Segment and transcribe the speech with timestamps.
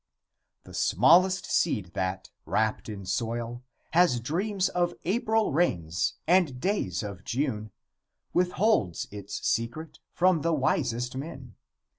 [0.63, 3.61] The smallest seed that, wrapped in soil,
[3.91, 7.69] has dreams of April rains and days of June,
[8.33, 11.53] withholds its secret from the wisest men.